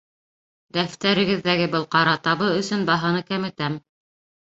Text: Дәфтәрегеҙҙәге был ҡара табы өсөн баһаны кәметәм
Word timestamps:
Дәфтәрегеҙҙәге 0.77 1.69
был 1.77 1.87
ҡара 1.99 2.17
табы 2.31 2.51
өсөн 2.65 2.91
баһаны 2.91 3.25
кәметәм 3.33 3.83